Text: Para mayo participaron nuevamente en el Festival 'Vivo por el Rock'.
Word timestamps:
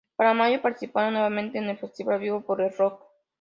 Para 0.15 0.33
mayo 0.33 0.63
participaron 0.63 1.13
nuevamente 1.13 1.59
en 1.59 1.69
el 1.69 1.77
Festival 1.77 2.17
'Vivo 2.19 2.41
por 2.41 2.59
el 2.59 2.73
Rock'. 2.75 3.03